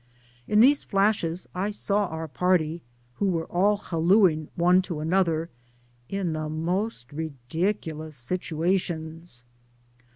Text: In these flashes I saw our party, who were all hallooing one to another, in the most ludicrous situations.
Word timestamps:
In 0.47 0.61
these 0.61 0.83
flashes 0.83 1.47
I 1.53 1.69
saw 1.69 2.07
our 2.07 2.27
party, 2.27 2.81
who 3.17 3.27
were 3.27 3.45
all 3.45 3.77
hallooing 3.77 4.47
one 4.55 4.81
to 4.81 4.99
another, 4.99 5.51
in 6.09 6.33
the 6.33 6.49
most 6.49 7.13
ludicrous 7.13 8.15
situations. 8.17 9.43